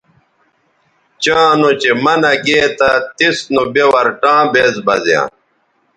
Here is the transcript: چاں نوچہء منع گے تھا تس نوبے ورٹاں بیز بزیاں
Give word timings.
چاں 1.23 1.49
نوچہء 1.59 1.93
منع 2.03 2.33
گے 2.45 2.59
تھا 2.77 2.91
تس 3.17 3.37
نوبے 3.53 3.83
ورٹاں 3.93 4.41
بیز 4.51 4.75
بزیاں 4.85 5.25